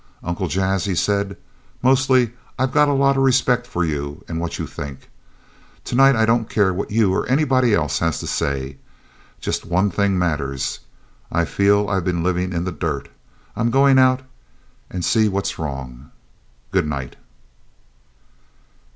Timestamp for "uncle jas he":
0.23-0.95